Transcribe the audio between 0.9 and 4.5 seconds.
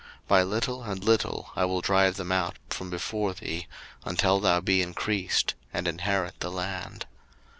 little I will drive them out from before thee, until